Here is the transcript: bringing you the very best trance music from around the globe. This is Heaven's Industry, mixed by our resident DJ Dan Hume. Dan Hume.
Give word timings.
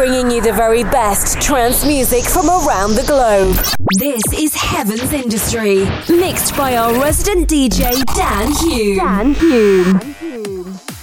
bringing 0.00 0.30
you 0.30 0.40
the 0.40 0.50
very 0.50 0.82
best 0.82 1.38
trance 1.42 1.84
music 1.84 2.24
from 2.24 2.48
around 2.48 2.94
the 2.94 3.04
globe. 3.06 3.54
This 3.98 4.22
is 4.32 4.54
Heaven's 4.54 5.12
Industry, 5.12 5.84
mixed 6.08 6.56
by 6.56 6.78
our 6.78 6.94
resident 6.94 7.50
DJ 7.50 8.02
Dan 8.14 8.50
Hume. 8.62 8.96
Dan 8.96 9.34
Hume. 9.34 10.99